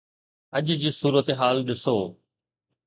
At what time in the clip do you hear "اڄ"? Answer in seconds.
0.57-0.65